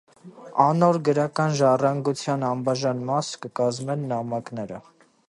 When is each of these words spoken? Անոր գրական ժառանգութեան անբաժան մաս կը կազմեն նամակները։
Անոր 0.63 0.97
գրական 1.09 1.53
ժառանգութեան 1.59 2.45
անբաժան 2.49 3.07
մաս 3.11 3.33
կը 3.45 3.53
կազմեն 3.61 4.09
նամակները։ 4.15 4.81